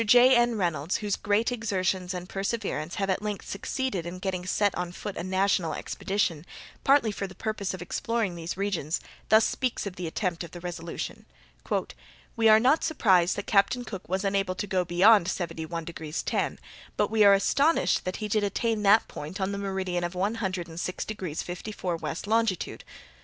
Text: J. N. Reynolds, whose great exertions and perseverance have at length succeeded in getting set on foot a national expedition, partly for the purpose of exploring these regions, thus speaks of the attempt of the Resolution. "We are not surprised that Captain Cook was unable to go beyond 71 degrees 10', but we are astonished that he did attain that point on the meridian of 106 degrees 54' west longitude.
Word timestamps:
J. 0.03 0.35
N. 0.35 0.55
Reynolds, 0.57 0.97
whose 0.97 1.15
great 1.15 1.51
exertions 1.51 2.15
and 2.15 2.27
perseverance 2.27 2.95
have 2.95 3.11
at 3.11 3.21
length 3.21 3.47
succeeded 3.47 4.07
in 4.07 4.17
getting 4.17 4.47
set 4.47 4.73
on 4.73 4.93
foot 4.93 5.15
a 5.15 5.21
national 5.23 5.75
expedition, 5.75 6.43
partly 6.83 7.11
for 7.11 7.27
the 7.27 7.35
purpose 7.35 7.75
of 7.75 7.83
exploring 7.83 8.33
these 8.33 8.57
regions, 8.57 8.99
thus 9.29 9.45
speaks 9.45 9.85
of 9.85 9.97
the 9.97 10.07
attempt 10.07 10.43
of 10.43 10.49
the 10.53 10.59
Resolution. 10.59 11.27
"We 12.35 12.49
are 12.49 12.59
not 12.59 12.83
surprised 12.83 13.35
that 13.35 13.45
Captain 13.45 13.85
Cook 13.85 14.09
was 14.09 14.23
unable 14.23 14.55
to 14.55 14.65
go 14.65 14.83
beyond 14.83 15.27
71 15.27 15.85
degrees 15.85 16.23
10', 16.23 16.57
but 16.97 17.11
we 17.11 17.23
are 17.23 17.35
astonished 17.35 18.03
that 18.03 18.15
he 18.15 18.27
did 18.27 18.43
attain 18.43 18.81
that 18.81 19.07
point 19.07 19.39
on 19.39 19.51
the 19.51 19.59
meridian 19.59 20.03
of 20.03 20.15
106 20.15 21.05
degrees 21.05 21.43
54' 21.43 21.95
west 21.97 22.25
longitude. 22.25 22.83